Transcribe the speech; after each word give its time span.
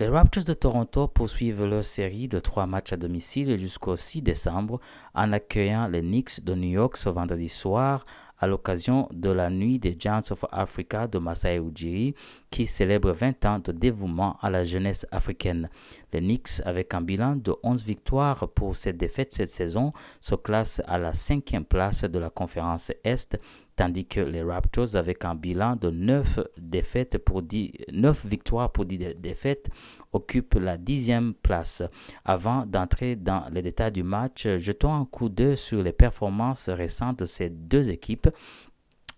Les 0.00 0.08
Raptors 0.08 0.44
de 0.44 0.54
Toronto 0.54 1.08
poursuivent 1.08 1.66
leur 1.66 1.84
série 1.84 2.26
de 2.26 2.40
trois 2.40 2.66
matchs 2.66 2.94
à 2.94 2.96
domicile 2.96 3.58
jusqu'au 3.58 3.96
6 3.96 4.22
décembre 4.22 4.80
en 5.14 5.30
accueillant 5.30 5.88
les 5.88 6.00
Knicks 6.00 6.42
de 6.42 6.54
New 6.54 6.70
York 6.70 6.96
ce 6.96 7.10
vendredi 7.10 7.50
soir 7.50 8.06
à 8.40 8.46
l'occasion 8.46 9.08
de 9.12 9.30
la 9.30 9.50
nuit 9.50 9.78
des 9.78 9.96
Giants 9.98 10.20
of 10.30 10.44
Africa 10.50 11.06
de 11.06 11.18
Masai 11.18 11.58
Ujiri 11.58 12.14
qui 12.50 12.66
célèbre 12.66 13.12
20 13.12 13.46
ans 13.46 13.58
de 13.58 13.70
dévouement 13.70 14.36
à 14.40 14.50
la 14.50 14.64
jeunesse 14.64 15.06
africaine. 15.12 15.68
Les 16.12 16.20
Knicks, 16.20 16.60
avec 16.64 16.92
un 16.94 17.02
bilan 17.02 17.36
de 17.36 17.54
11 17.62 17.84
victoires 17.84 18.48
pour 18.48 18.74
cette 18.76 18.96
défaite 18.96 19.32
cette 19.32 19.50
saison, 19.50 19.92
se 20.20 20.34
classent 20.34 20.82
à 20.86 20.98
la 20.98 21.12
cinquième 21.12 21.64
place 21.64 22.02
de 22.02 22.18
la 22.18 22.30
conférence 22.30 22.90
Est 23.04 23.38
tandis 23.80 24.04
que 24.04 24.20
les 24.20 24.42
Raptors, 24.42 24.94
avec 24.94 25.24
un 25.24 25.34
bilan 25.34 25.74
de 25.74 25.88
9, 25.88 26.40
défaites 26.58 27.16
pour 27.16 27.40
10, 27.40 27.72
9 27.90 28.26
victoires 28.26 28.70
pour 28.70 28.84
10 28.84 29.14
défaites, 29.16 29.70
occupent 30.12 30.54
la 30.54 30.76
dixième 30.76 31.34
place. 31.34 31.82
Avant 32.24 32.66
d'entrer 32.66 33.16
dans 33.16 33.44
les 33.52 33.62
détails 33.62 33.92
du 33.92 34.02
match, 34.02 34.46
jetons 34.58 34.94
un 34.94 35.04
coup 35.04 35.28
d'œil 35.28 35.56
sur 35.56 35.82
les 35.82 35.92
performances 35.92 36.68
récentes 36.68 37.20
de 37.20 37.24
ces 37.24 37.50
deux 37.50 37.90
équipes 37.90 38.28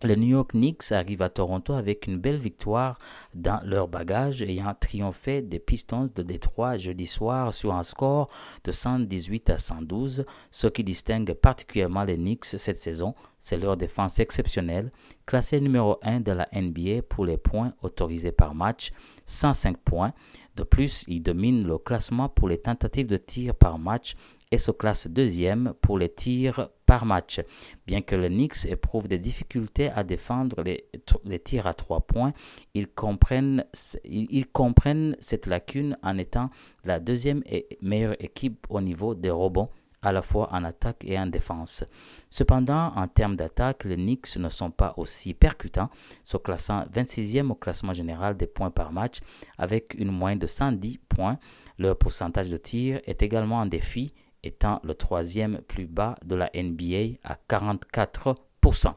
les 0.05 0.17
New 0.17 0.29
York 0.29 0.51
Knicks 0.53 0.91
arrivent 0.91 1.23
à 1.23 1.29
Toronto 1.29 1.73
avec 1.75 2.07
une 2.07 2.19
belle 2.19 2.39
victoire 2.39 2.99
dans 3.35 3.61
leur 3.65 3.89
bagage, 3.89 4.43
ayant 4.43 4.75
triomphé 4.79 5.43
des 5.43 5.59
Pistons 5.59 6.09
de 6.15 6.23
Détroit 6.23 6.77
jeudi 6.77 7.07
soir 7.07 7.55
sur 7.55 7.73
un 7.73 7.83
score 7.83 8.29
de 8.65 8.73
118 8.73 9.51
à 9.51 9.59
112. 9.59 10.25
Ce 10.51 10.67
qui 10.67 10.83
distingue 10.83 11.33
particulièrement 11.35 12.05
les 12.05 12.17
Knicks 12.17 12.45
cette 12.45 12.77
saison, 12.77 13.15
c'est 13.39 13.57
leur 13.57 13.77
défense 13.77 14.19
exceptionnelle, 14.19 14.93
classée 15.27 15.61
numéro 15.61 15.99
1 16.03 16.21
de 16.21 16.33
la 16.33 16.49
NBA 16.53 17.03
pour 17.09 17.25
les 17.25 17.37
points 17.37 17.73
autorisés 17.83 18.33
par 18.33 18.55
match, 18.55 18.91
105 19.27 19.77
points. 19.79 20.13
De 20.57 20.63
plus, 20.65 21.05
ils 21.09 21.23
dominent 21.23 21.67
le 21.67 21.79
classement 21.79 22.29
pour 22.29 22.49
les 22.49 22.59
tentatives 22.59 23.07
de 23.07 23.17
tir 23.17 23.55
par 23.55 23.79
match 23.79 24.15
et 24.51 24.59
se 24.59 24.71
classe 24.71 25.07
deuxième 25.07 25.73
pour 25.81 25.99
les 25.99 26.11
tirs 26.11 26.69
par 26.85 27.07
match. 27.07 27.41
Bien 27.87 28.03
que 28.03 28.15
le 28.15 28.29
Knicks 28.29 28.67
éprouve 28.67 29.09
des 29.09 29.19
difficultés 29.19 29.89
à 29.89 30.05
défendre 30.05 30.63
les, 30.63 31.39
tirs 31.39 31.67
à 31.67 31.73
trois 31.73 32.03
points, 32.03 32.35
ils 32.75 32.87
comprennent, 32.87 33.65
ils, 34.05 34.47
comprennent 34.47 35.17
cette 35.21 35.47
lacune 35.47 35.97
en 36.03 36.19
étant 36.19 36.51
la 36.85 37.01
deuxième 37.01 37.43
et 37.47 37.79
meilleure 37.81 38.23
équipe 38.23 38.67
au 38.69 38.83
niveau 38.83 39.15
des 39.15 39.31
rebonds 39.31 39.71
à 40.03 40.13
la 40.13 40.23
fois 40.23 40.49
en 40.53 40.65
attaque 40.65 41.05
et 41.05 41.19
en 41.19 41.27
défense. 41.27 41.85
Cependant, 42.31 42.93
en 42.97 43.09
termes 43.09 43.37
d'attaque, 43.37 43.85
les 43.85 43.97
Knicks 43.97 44.37
ne 44.37 44.49
sont 44.49 44.71
pas 44.71 44.95
aussi 44.97 45.35
percutants, 45.35 45.91
se 46.25 46.37
classant 46.37 46.85
26e 46.93 47.51
au 47.51 47.55
classement 47.55 47.93
général 47.93 48.37
des 48.37 48.47
points 48.47 48.71
par 48.71 48.93
match 48.93 49.21
avec 49.59 49.95
une 49.95 50.11
moyenne 50.11 50.39
de 50.39 50.47
110 50.47 50.99
points. 51.09 51.39
Leur 51.79 51.97
pourcentage 51.97 52.51
de 52.51 52.57
tir 52.57 53.01
est 53.05 53.23
également 53.23 53.61
un 53.61 53.67
défi 53.67 54.13
étant 54.43 54.81
le 54.83 54.95
troisième 54.95 55.59
plus 55.69 55.87
bas 55.87 56.17
de 56.25 56.35
la 56.35 56.51
NBA 56.55 57.19
à 57.23 57.37
44%. 57.49 58.95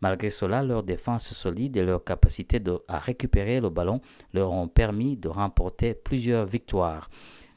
Malgré 0.00 0.28
cela, 0.28 0.62
leur 0.62 0.82
défense 0.82 1.32
solide 1.32 1.76
et 1.76 1.82
leur 1.82 2.04
capacité 2.04 2.60
à 2.88 2.98
récupérer 2.98 3.60
le 3.60 3.70
ballon 3.70 4.00
leur 4.32 4.52
ont 4.52 4.68
permis 4.68 5.16
de 5.16 5.28
remporter 5.28 5.94
plusieurs 5.94 6.46
victoires. 6.46 7.08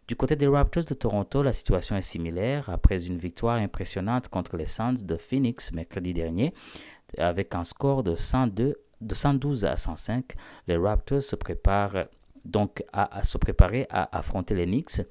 Du 0.08 0.16
côté 0.16 0.38
des 0.38 0.48
Raptors 0.48 0.86
de 0.86 0.94
Toronto, 0.94 1.44
la 1.44 1.52
situation 1.52 1.98
est 1.98 2.02
similaire. 2.02 2.70
Après 2.70 3.08
une 3.08 3.18
victoire 3.18 3.58
impressionnante 3.58 4.30
contre 4.30 4.56
les 4.56 4.66
Suns 4.66 5.04
de 5.04 5.18
Phoenix 5.18 5.74
mercredi 5.74 6.14
dernier, 6.14 6.54
avec 7.18 7.54
un 7.56 7.66
score 7.66 8.04
de, 8.04 8.16
102, 8.16 8.78
de 9.02 9.14
112 9.14 9.66
à 9.66 9.76
105, 9.76 10.34
les 10.68 10.78
Raptors 10.78 11.22
se 11.22 11.36
préparent 11.36 12.06
donc 12.46 12.86
à, 12.94 13.18
à 13.18 13.24
se 13.24 13.38
préparer 13.38 13.86
à 13.90 14.18
affronter 14.18 14.56
les 14.56 14.66
Knicks 14.66 15.02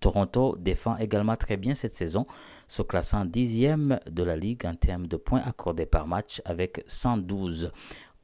Toronto 0.00 0.56
défend 0.58 0.96
également 0.96 1.36
très 1.36 1.56
bien 1.56 1.74
cette 1.74 1.92
saison, 1.92 2.26
se 2.66 2.82
classant 2.82 3.24
dixième 3.24 4.00
de 4.10 4.22
la 4.22 4.36
ligue 4.36 4.64
en 4.66 4.74
termes 4.74 5.06
de 5.06 5.16
points 5.16 5.42
accordés 5.44 5.86
par 5.86 6.06
match 6.06 6.40
avec 6.44 6.82
112. 6.86 7.70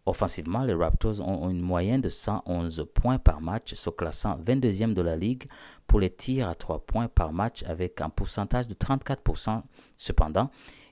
Offensivement, 0.06 0.62
les 0.62 0.72
Raptors 0.72 1.20
ont 1.20 1.50
une 1.50 1.60
moyenne 1.60 2.00
de 2.00 2.08
111 2.08 2.86
points 2.94 3.18
par 3.18 3.40
match, 3.40 3.74
se 3.74 3.90
classant 3.90 4.38
22e 4.38 4.94
de 4.94 5.02
la 5.02 5.16
ligue 5.16 5.48
pour 5.88 5.98
les 5.98 6.10
tirs 6.10 6.48
à 6.48 6.54
3 6.54 6.86
points 6.86 7.08
par 7.08 7.32
match 7.32 7.64
avec 7.64 8.00
un 8.00 8.08
pourcentage 8.08 8.68
de 8.68 8.74
34%. 8.74 9.62
Cependant, 9.96 10.50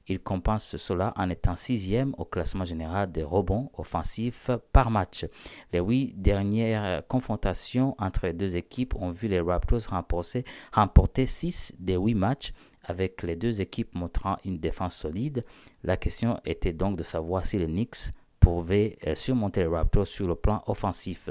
il 0.08 0.20
compense 0.20 0.76
cela 0.76 1.14
en 1.16 1.30
étant 1.30 1.54
sixième 1.54 2.12
au 2.18 2.24
classement 2.24 2.64
général 2.64 3.12
des 3.12 3.22
rebonds 3.22 3.70
offensifs 3.78 4.50
par 4.72 4.90
match. 4.90 5.26
Les 5.72 5.78
huit 5.78 6.20
dernières 6.20 7.06
confrontations 7.06 7.94
entre 7.98 8.26
les 8.26 8.32
deux 8.32 8.56
équipes 8.56 8.96
ont 8.96 9.12
vu 9.12 9.28
les 9.28 9.40
Raptors 9.40 9.80
remporter, 9.90 10.44
remporter 10.72 11.26
six 11.26 11.72
des 11.78 11.96
huit 11.96 12.14
matchs 12.14 12.52
avec 12.82 13.22
les 13.22 13.36
deux 13.36 13.62
équipes 13.62 13.94
montrant 13.94 14.36
une 14.44 14.58
défense 14.58 14.96
solide. 14.96 15.44
La 15.84 15.96
question 15.96 16.38
était 16.44 16.72
donc 16.72 16.98
de 16.98 17.02
savoir 17.04 17.46
si 17.46 17.58
les 17.58 17.66
Knicks 17.66 18.10
pouvaient 18.44 18.98
euh, 19.06 19.14
surmonter 19.14 19.62
les 19.62 19.68
Raptors 19.68 20.06
sur 20.06 20.26
le 20.26 20.34
plan 20.34 20.62
offensif. 20.66 21.30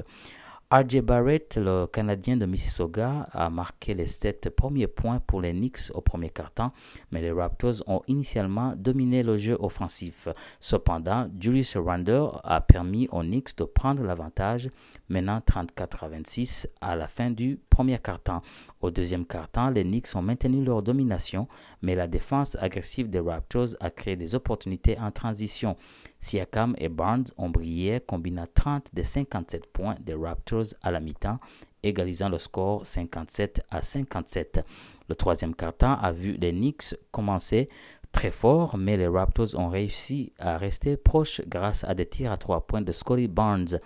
RJ 0.72 1.02
Barrett, 1.02 1.60
le 1.62 1.86
Canadien 1.86 2.36
de 2.36 2.48
Mississauga, 2.48 3.28
a 3.32 3.52
marqué 3.52 3.94
les 3.94 4.08
sept 4.08 4.50
premiers 4.50 4.88
points 4.88 5.20
pour 5.20 5.40
les 5.40 5.52
Knicks 5.52 5.92
au 5.94 6.02
premier 6.02 6.32
quart-temps, 6.32 6.72
mais 7.12 7.22
les 7.22 7.32
Raptors 7.32 7.84
ont 7.86 8.02
initialement 8.08 8.74
dominé 8.76 9.22
le 9.22 9.38
jeu 9.38 9.56
offensif. 9.60 10.28
Cependant, 10.60 11.30
Julius 11.40 11.78
Randle 11.78 12.32
a 12.44 12.60
permis 12.60 13.08
aux 13.12 13.22
Knicks 13.22 13.56
de 13.56 13.66
prendre 13.66 14.02
l'avantage, 14.02 14.68
menant 15.10 15.42
34 15.42 16.06
à 16.06 16.08
26 16.08 16.68
à 16.82 16.96
la 16.96 17.08
fin 17.08 17.30
du 17.30 17.60
premier 17.70 18.00
quart-temps. 18.00 18.42
Au 18.82 18.90
deuxième 18.90 19.28
quart-temps, 19.28 19.70
les 19.70 19.84
Knicks 19.84 20.16
ont 20.16 20.24
maintenu 20.24 20.66
leur 20.66 20.82
domination, 20.82 21.48
mais 21.84 21.94
la 21.94 22.08
défense 22.08 22.58
agressive 22.60 23.12
des 23.12 23.20
Raptors 23.20 23.76
a 23.80 23.92
créé 23.92 24.16
des 24.16 24.34
opportunités 24.34 24.98
en 24.98 25.12
transition. 25.12 25.76
Siakam 26.24 26.74
et 26.78 26.88
Barnes 26.88 27.26
ont 27.38 27.50
brillé, 27.50 28.00
combinant 28.00 28.48
30 28.54 28.96
des 28.96 29.04
57 29.04 29.68
points 29.68 29.98
des 30.00 30.14
Raptors 30.14 30.68
à 30.82 30.90
la 30.90 31.02
mi-temps, 31.02 31.38
égalisant 31.84 32.30
le 32.30 32.38
score 32.38 32.86
57 32.86 33.62
à 33.70 33.82
57. 33.82 34.66
Le 35.10 35.16
troisième 35.16 35.54
quart-temps 35.54 35.98
a 36.02 36.14
vu 36.14 36.38
les 36.40 36.54
Knicks 36.54 36.96
commencer 37.12 37.68
très 38.14 38.32
fort, 38.32 38.78
mais 38.78 38.96
les 38.96 39.08
Raptors 39.08 39.54
ont 39.56 39.68
réussi 39.68 40.32
à 40.40 40.58
rester 40.58 40.96
proches 40.96 41.42
grâce 41.46 41.84
à 41.84 41.94
des 41.94 42.06
tirs 42.06 42.32
à 42.32 42.38
trois 42.38 42.66
points 42.66 42.82
de 42.82 42.94
Scotty 42.94 43.28
Barnes. 43.28 43.78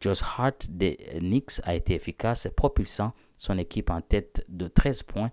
Josh 0.00 0.22
Hart 0.22 0.70
des 0.70 0.96
Knicks 1.20 1.60
a 1.64 1.74
été 1.74 1.94
efficace, 1.94 2.48
propulsant 2.56 3.12
son 3.36 3.58
équipe 3.58 3.90
en 3.90 4.00
tête 4.00 4.46
de 4.48 4.66
13 4.66 5.02
points 5.02 5.30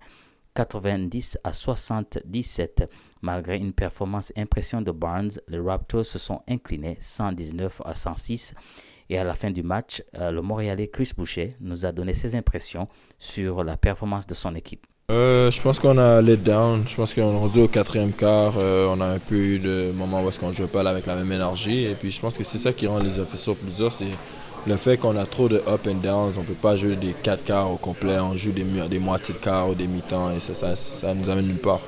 90 0.54 1.38
à 1.44 1.52
77. 1.52 2.84
Malgré 3.22 3.58
une 3.58 3.72
performance 3.72 4.32
impressionnante 4.36 4.86
de 4.86 4.92
Barnes, 4.92 5.30
les 5.48 5.58
Raptors 5.58 6.06
se 6.06 6.18
sont 6.18 6.40
inclinés 6.48 6.96
119 7.00 7.82
à 7.84 7.94
106. 7.94 8.54
Et 9.10 9.18
à 9.18 9.24
la 9.24 9.34
fin 9.34 9.50
du 9.50 9.62
match, 9.62 10.02
euh, 10.16 10.30
le 10.30 10.40
Montréalais 10.40 10.88
Chris 10.88 11.10
Boucher 11.16 11.56
nous 11.60 11.84
a 11.84 11.92
donné 11.92 12.14
ses 12.14 12.34
impressions 12.36 12.88
sur 13.18 13.64
la 13.64 13.76
performance 13.76 14.26
de 14.26 14.34
son 14.34 14.54
équipe. 14.54 14.86
Euh, 15.10 15.50
je 15.50 15.60
pense 15.60 15.80
qu'on 15.80 15.98
a 15.98 16.22
let 16.22 16.36
down. 16.36 16.84
Je 16.86 16.94
pense 16.94 17.14
qu'on 17.14 17.22
est 17.22 17.38
rendu 17.38 17.60
au 17.62 17.68
quatrième 17.68 18.12
quart. 18.12 18.54
Euh, 18.58 18.86
on 18.88 19.00
a 19.00 19.06
un 19.06 19.18
peu 19.18 19.34
eu 19.34 19.58
de 19.58 19.90
moments 19.96 20.22
où 20.22 20.28
est-ce 20.28 20.38
qu'on 20.38 20.50
ne 20.50 20.54
joue 20.54 20.68
pas 20.68 20.88
avec 20.88 21.06
la 21.06 21.16
même 21.16 21.32
énergie. 21.32 21.84
Et 21.84 21.94
puis 21.94 22.12
je 22.12 22.20
pense 22.20 22.38
que 22.38 22.44
c'est 22.44 22.58
ça 22.58 22.72
qui 22.72 22.86
rend 22.86 23.00
les 23.00 23.18
officiers 23.18 23.54
plus 23.54 23.76
durs. 23.76 23.92
Le 24.66 24.76
fait 24.76 24.96
qu'on 24.96 25.16
a 25.16 25.24
trop 25.24 25.48
de 25.48 25.56
up 25.56 25.86
and 25.86 26.00
downs, 26.02 26.34
on 26.36 26.40
ne 26.40 26.46
peut 26.46 26.54
pas 26.54 26.76
jouer 26.76 26.96
des 26.96 27.14
4 27.22 27.44
quarts 27.44 27.70
au 27.70 27.76
complet, 27.76 28.18
on 28.18 28.36
joue 28.36 28.52
des, 28.52 28.98
moitiés 28.98 29.34
de 29.34 29.38
quart 29.38 29.68
ou 29.68 29.74
des 29.74 29.86
mi-temps 29.86 30.30
et 30.30 30.40
ça, 30.40 30.54
ça, 30.54 30.76
ça 30.76 31.14
nous 31.14 31.28
amène 31.30 31.46
nulle 31.46 31.56
part. 31.56 31.80